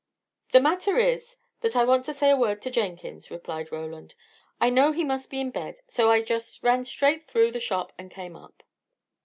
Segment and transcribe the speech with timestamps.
[0.51, 4.15] "The matter is, that I want to say a word to Jenkins," replied Roland.
[4.59, 7.93] "I know he must be in bed, so I just ran straight through the shop
[7.99, 8.63] and came up."